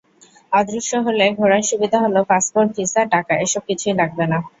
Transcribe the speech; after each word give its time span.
অদৃশ্য 0.51 0.91
হলে 1.05 1.25
ঘোরার 1.39 1.63
সুবিধা 1.69 1.97
হলো 2.05 2.19
পাসপোর্ট, 2.29 2.69
ভিসা, 2.77 3.01
টাকা—এসব 3.13 3.61
কিছুই 3.69 3.95
লাগবে 3.99 4.25
না। 4.25 4.37